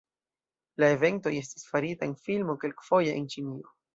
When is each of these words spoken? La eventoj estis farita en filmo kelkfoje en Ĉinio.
La 0.83 0.87
eventoj 0.93 1.33
estis 1.41 1.69
farita 1.75 2.09
en 2.09 2.17
filmo 2.29 2.57
kelkfoje 2.65 3.15
en 3.21 3.31
Ĉinio. 3.35 3.73